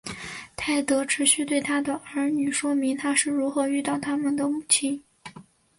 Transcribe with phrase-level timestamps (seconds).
[0.55, 5.03] 泰德持续对他的儿女说明他是如何遇到他们的母亲。